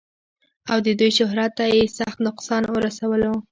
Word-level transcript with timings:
او 0.71 0.77
د 0.85 0.87
دوي 0.99 1.11
شهرت 1.19 1.51
تۀ 1.57 1.65
ئې 1.75 1.83
سخت 1.97 2.17
نقصان 2.27 2.63
اورسولو 2.67 3.33